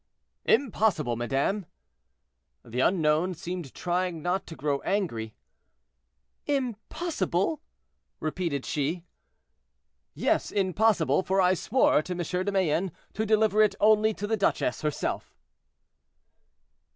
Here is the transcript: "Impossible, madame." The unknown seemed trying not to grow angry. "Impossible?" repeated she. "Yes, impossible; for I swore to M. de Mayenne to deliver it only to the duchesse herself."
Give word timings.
"Impossible, 0.47 1.15
madame." 1.15 1.67
The 2.65 2.79
unknown 2.79 3.35
seemed 3.35 3.71
trying 3.75 4.23
not 4.23 4.47
to 4.47 4.55
grow 4.55 4.79
angry. 4.81 5.35
"Impossible?" 6.47 7.61
repeated 8.19 8.65
she. 8.65 9.05
"Yes, 10.15 10.49
impossible; 10.49 11.21
for 11.21 11.39
I 11.39 11.53
swore 11.53 12.01
to 12.01 12.13
M. 12.13 12.43
de 12.45 12.51
Mayenne 12.51 12.91
to 13.13 13.27
deliver 13.27 13.61
it 13.61 13.75
only 13.79 14.11
to 14.15 14.25
the 14.25 14.37
duchesse 14.37 14.81
herself." 14.81 15.37